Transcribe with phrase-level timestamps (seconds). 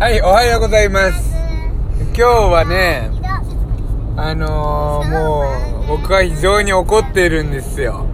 [0.00, 1.30] はい、おはようございます。
[1.98, 3.10] 今日はね、
[4.16, 5.42] あのー、も
[5.84, 8.06] う、僕は非常に怒ってるんですよ。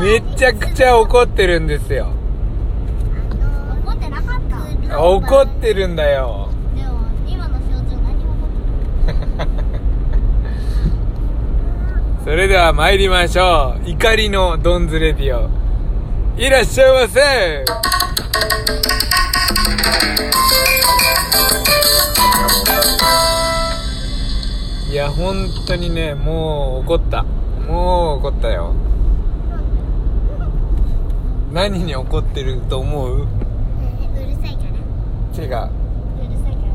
[0.00, 2.06] めちゃくちゃ怒ってるんですよ。
[4.96, 6.48] 怒ってるんだよ。
[12.24, 13.90] それでは参りましょう。
[13.90, 15.50] 怒りのドンズレディオ。
[16.38, 17.20] いらっしゃいませ
[24.90, 27.24] いや、本当にね、もう怒った。
[27.66, 28.74] もう怒ったよ。
[31.52, 33.22] 何に怒ってると思う？
[33.22, 33.26] うる
[34.42, 34.70] さいから
[35.42, 35.70] 違う。
[36.18, 36.72] うるさいから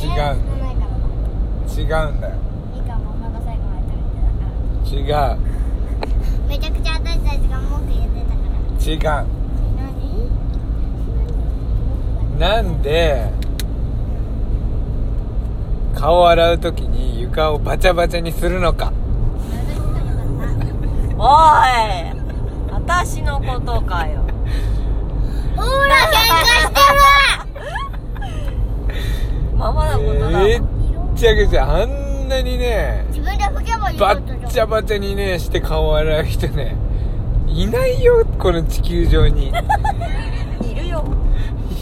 [0.00, 0.38] 違う
[1.70, 2.34] 違うんだよ。
[2.74, 5.08] いいかママが最後まで食べてたか違う。
[5.10, 5.36] ら
[6.48, 9.26] めちゃくちゃ私たちが文句言ってたから違う。
[9.76, 9.88] 何
[12.40, 13.28] なんで
[15.94, 18.94] 顔洗う時に床をバチャバチャにするのか。
[21.18, 21.26] おい
[22.72, 24.22] 私のことかよ。
[25.54, 26.80] ほら喧嘩して
[29.54, 30.62] ママのことだめっ
[31.14, 36.74] ちゃくちゃあんなにねる自分で拭けばいいバッチャバチャにねして顔洗う人ね
[37.46, 39.52] いないよこの地球上に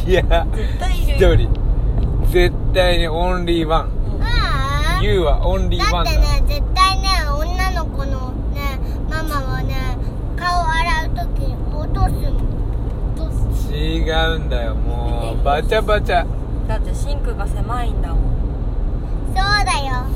[0.09, 0.23] いや
[0.55, 3.91] 絶対い一るよ人絶対にオンリーワン。
[4.23, 6.13] ああ You はオンリーワンだ。
[6.13, 8.79] だってね絶対ね女の子のね
[9.11, 9.75] ママはね
[10.37, 13.13] 顔洗う時に落とすもん。
[13.17, 15.43] 落とす違うんだよもう。
[15.45, 16.25] バチャバチャ。
[16.67, 18.19] だってシンクが狭いんだもん。
[19.29, 20.07] そうだよ。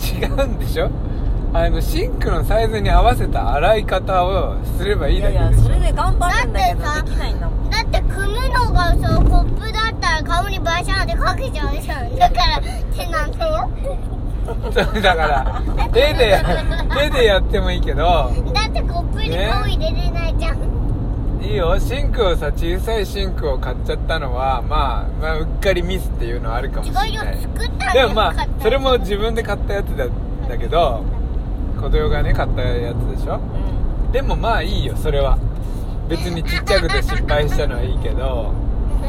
[0.00, 0.90] 違うんでしょ？
[1.52, 5.70] あのシンクのサイズに合わせた洗い方をすればいいいやいだけでしょ。
[5.72, 12.16] やそれで頑張るんだけどだってさできないんだもんだって組むのがさコップだったら顔にバシャンってかけちゃうじゃん。
[12.16, 12.60] だから
[12.96, 13.70] 手なんだよ。
[15.02, 16.44] だから手で
[16.96, 18.32] 手でやってもいいけど。
[18.54, 21.78] だってコップに顔入れれないじゃん、いいよ。
[21.80, 30.06] シンクをさ小さいシンクを買っちゃったのはまあ、まあ、うっかりミスっていうのはあるかもしれ違うよないでもまあそれも自分で買ったやつだ
[30.48, 31.04] だけど
[31.80, 33.36] 子供がね買ったやつでしょ？
[33.36, 35.38] うでもまあいいよそれは。
[36.08, 38.52] 別にちっちゃくて失敗したのはいいけど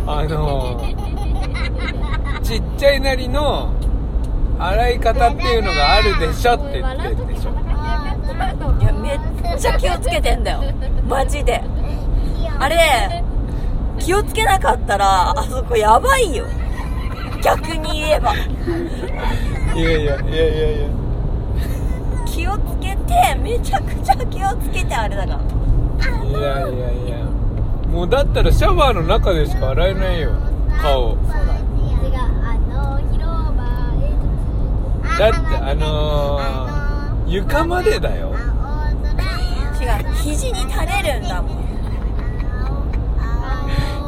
[0.05, 0.79] あの
[2.43, 3.73] ちっちゃいなりの
[4.59, 7.51] 洗い方っていうのがあるでしょって言ってるでしょ。
[7.51, 7.55] ん
[8.81, 9.19] いやめっ
[9.59, 10.61] ちゃ気をつけてんだよ。
[11.07, 11.63] マジで。
[12.59, 13.23] あれ
[13.97, 16.45] 気をつけなかったらあそこやばいよ。
[17.41, 18.35] 逆に言えば。
[18.35, 20.87] いやいやいやいやいや
[22.41, 26.23] 気をつけてめちゃくちゃ気をつけてあれだから。
[26.23, 27.17] いやいやいや。
[27.87, 30.31] もうだったらシャワーの中でしか洗えないよ。
[30.81, 31.17] 顔。
[35.19, 38.33] だってあのー、床までだよ。
[39.79, 41.61] 違う肘に垂れるんだもん。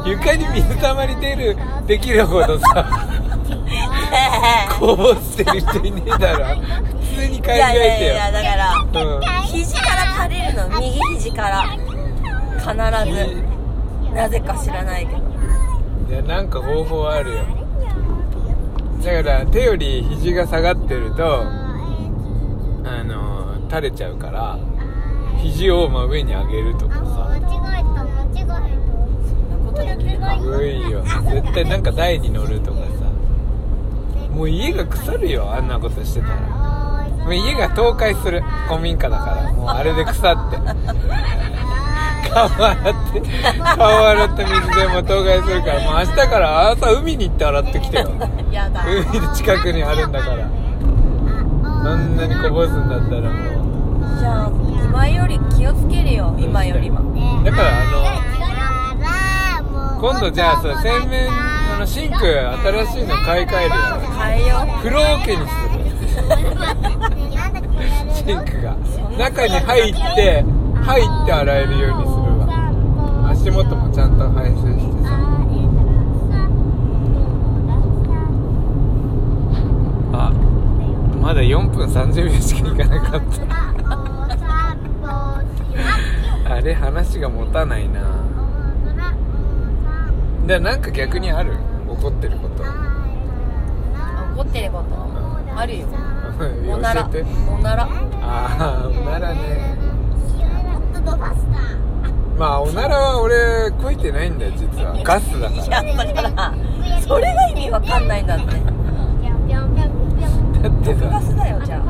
[0.06, 1.56] 床に水たまり出る
[1.86, 3.23] できるほどさ
[4.84, 6.44] こぼしてる人いねえだろ。
[6.56, 11.62] 普通に考いやいやいえやだからてよ肘から垂れるの右肘から。
[12.58, 12.70] 必
[13.12, 13.42] ず
[14.14, 15.18] なぜか知らないけど。
[15.18, 15.34] うん
[16.10, 17.36] いやなんか方法あるよ。
[19.02, 21.44] だから手より肘が下がってるとあ
[23.04, 24.58] のー垂れちゃうから
[25.38, 27.02] 肘を真上に上げるとかさ。
[27.30, 28.76] 間違えた間違え
[29.26, 30.38] そんなことできるか。
[30.38, 31.02] すごいよ。
[31.02, 32.93] 絶対なんか台に乗るとかさ
[34.34, 36.34] もう家が腐るよあんなことしてたら。
[37.24, 39.52] もう家が倒壊する古民家だから。
[39.52, 40.58] もうあれで腐って。
[42.34, 42.76] 顔洗っ
[43.12, 43.22] て
[43.76, 44.56] 顔洗った水で
[44.88, 45.80] も倒壊するから。
[45.80, 48.10] もう明日から朝海に行って洗ってきてよ。
[48.86, 50.36] 海の近くにあるんだから。
[51.84, 53.34] そんなにこぼすんだったらも
[54.18, 54.50] じゃあ
[54.84, 57.00] 今より気をつけるよ今よりは。
[57.00, 57.04] う
[57.44, 58.04] だからあの
[60.00, 61.53] 今度じゃあさ洗面あ
[61.84, 63.76] のシンク新しいの買い替えるよ。
[64.18, 65.84] 変えよ黒桶にする
[68.14, 68.74] シンクが。
[69.18, 70.42] 中に入って
[70.82, 72.48] 入って洗えるようにするわ。
[73.30, 75.10] 足元もちゃんと排水してさ。
[80.14, 80.32] あ
[81.20, 83.20] まだ4分30秒しかいかなかっ
[86.46, 86.54] た。
[86.54, 88.00] あれ話が持たないな。
[90.46, 91.52] でなんか逆にある？
[92.04, 92.62] 怒ってること。
[94.36, 95.58] 怒ってること？
[95.58, 95.86] あるよ。
[96.68, 97.08] お教なら。
[97.10, 97.24] えて。
[97.50, 97.84] おなら。
[97.84, 97.88] あ
[98.84, 99.76] あおならね。
[100.74, 104.94] ホットドバスターまあおならは俺こいてないんだよ実は。
[105.02, 106.54] ガスだかいやらだから
[107.00, 108.44] それが意味わかんないんだって。
[108.46, 108.50] だ
[110.68, 111.80] って毒ガさスだよじゃあ。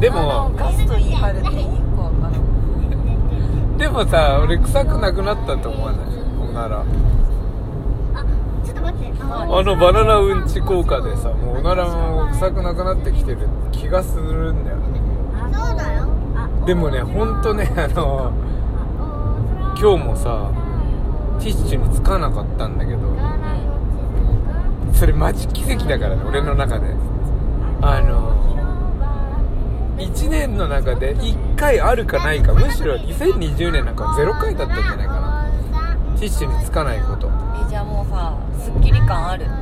[0.00, 1.66] でもガスと言い張るって一
[1.96, 2.34] 個わかる
[3.78, 6.06] でもさ俺臭くなくなったと思わない？
[6.06, 6.27] お
[6.58, 6.84] なら
[9.30, 14.76] ああのバナナうんち効果でさもうおならも臭くなくなってきてる気がするんだよ。
[14.76, 15.00] ね
[15.52, 16.08] そうだよ。
[16.66, 18.32] でもねほんとねあの
[19.78, 20.50] 今日もさ
[21.38, 22.98] ティッシュにつかなかったんだけど。
[24.92, 26.86] それマジ奇跡だからね俺の中で。
[27.80, 28.36] あの
[29.98, 35.17] 1年の中で1回あるかないかむしろ2020年なんか0回だったんじゃないか
[36.18, 37.28] なティッシュにつかないこと。
[37.28, 39.46] えじゃあもうさすっきり感ある？
[39.46, 39.52] あ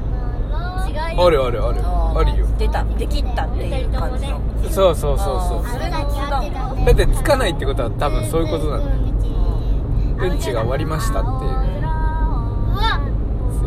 [1.31, 1.81] るあるある。
[1.85, 2.47] あるよ。
[2.59, 2.83] 出た。
[2.85, 4.41] できったっていう感じの。
[4.71, 6.41] そうそうそうそうそれが普通だ
[6.93, 10.33] ってつかないってことは多分そういうことなんだよ。
[10.33, 10.39] うん。
[10.39, 11.77] ちが終わりましたっていう。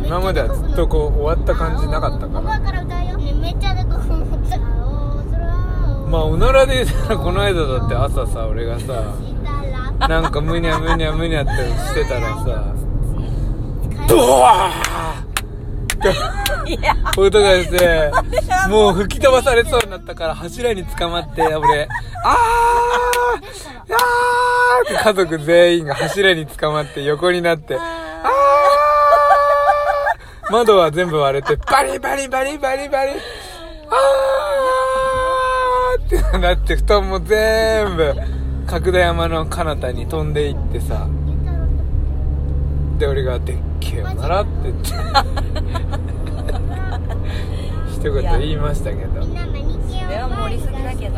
[0.04, 2.58] 今まではずっとこう終わった感じなかったから。
[2.58, 3.16] から歌うよ。
[3.18, 4.58] ねめっちゃでこ思った。
[4.58, 6.66] まあおなら
[7.16, 9.14] この間だって朝さ俺がさ
[10.08, 12.74] なんかむにゃむにゃむにゃってしてたらさ。
[14.08, 15.30] ブワー
[16.66, 18.10] いや音がして
[18.68, 21.86] もう吹き飛ばされそうになったから柱に捕まって俺
[22.24, 22.32] あー
[23.92, 30.52] あーって家族全員が柱に捕まって横になってあー。
[30.52, 33.12] 窓は全部割れてバリバリバリバリバリ
[33.90, 38.14] あーってなって布団も全部
[38.70, 41.08] 角田山の彼方に飛んでいってさ
[42.98, 44.90] で俺が「でっけえおなら」って言って。
[47.90, 49.24] 一言言いましたけど。
[49.24, 49.28] そ
[50.08, 51.16] れは盛りすぎだけど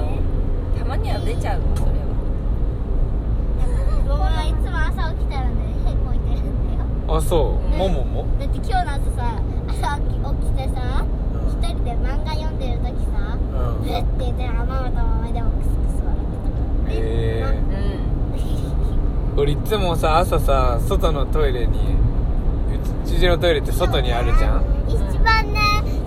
[0.78, 1.90] たまには出ちゃうそれ
[4.08, 4.44] は。
[4.48, 5.52] いつも朝起きたらね
[5.86, 7.16] へこいてるんだよ。
[7.18, 7.68] あそう。
[7.76, 8.24] ももも？
[8.40, 9.36] だって今日の朝さ
[9.68, 11.04] 朝起き起きてさ
[11.48, 13.84] 一人で漫画読んでる時さうん。
[13.84, 15.68] ブッて言ってママとママでもクス
[16.94, 17.58] え
[19.36, 21.78] 俺いつもさ朝さ外のトイレに
[23.04, 24.64] うちのトイレって外にあるじゃん。
[24.88, 25.60] 一番ね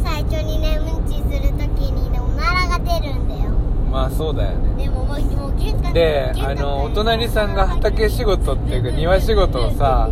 [0.03, 3.51] 最初にねうんちする時にねおならが出るんだよ。
[3.91, 4.83] まあそうだよね。
[4.83, 10.09] でももうもう玄関であのお隣さんが畑仕事っていうか庭仕事をさ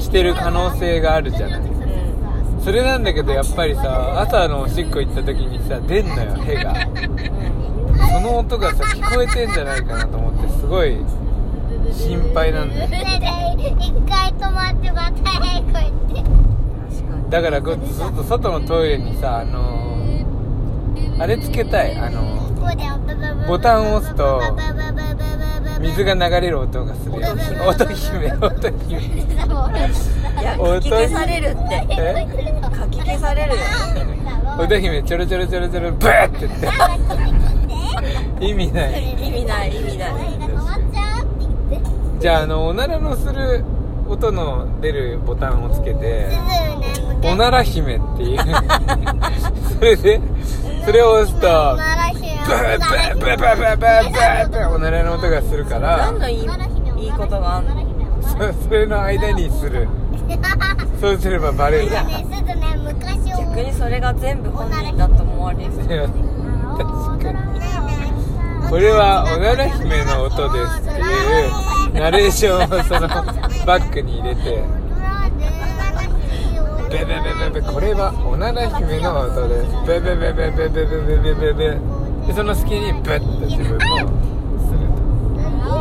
[0.00, 1.62] してる可能性があるじゃない。
[2.64, 6.72] それなんだけどやっぱりさ朝のおしっこ行った時にさ出んのよ屁が
[7.98, 10.96] その音がさ聞こえてんじゃないかなと思ってすごい
[11.92, 16.32] 心配なんだよ一回止まってまたへこいて確
[17.08, 21.96] かにだからずっと外のトイレにさあのーあれつけたい。
[21.96, 22.44] あのー
[23.46, 24.40] ボタンを押すと
[25.80, 27.28] 水が流れる音がするよ
[27.68, 29.08] 音姫音姫い
[30.42, 32.26] や音書き消されるってえ
[32.80, 33.56] 書き消されるよ
[34.58, 36.66] 音姫ちょろちょろちょろちょろブーって言って
[38.40, 39.12] 意味ない。
[39.12, 40.10] 意味ない意味ない。
[42.20, 43.64] じゃああのおならのする
[44.08, 46.28] 音の出るボタンをつけて
[47.24, 48.38] 「おなら姫」っていう。
[49.78, 50.20] それで
[50.84, 56.38] それを押すとブーブーブーブーブーブーっておならの音がするから何のいい
[56.98, 57.74] いいことがあんの
[58.62, 59.88] それの間にする
[61.00, 67.93] そうすればバレる逆にそれが全部本人だと思われる確かに
[68.68, 70.80] これはおなら姫の音です。
[70.80, 71.02] ってい
[71.48, 73.08] うナレーションをその
[73.66, 74.64] バックに入れて。
[76.90, 77.14] ベベベ
[77.50, 79.70] ベベこれはおなら姫の音です。
[79.86, 81.78] ベベベベベベベベベベベ。
[82.26, 83.96] でその隙にブッと自分も
[84.62, 85.74] すると。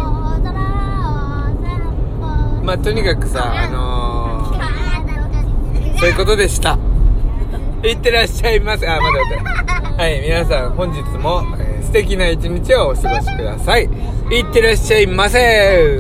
[2.64, 6.78] まあとにかくさあのー、そういうことでした。
[7.84, 8.88] いってらっしゃいませ。
[8.88, 9.44] あまだ待って。
[10.02, 11.44] はい皆さん本日も、
[11.94, 13.84] 敵な一日をお過ごしください。
[14.32, 15.98] いってらっしゃいませ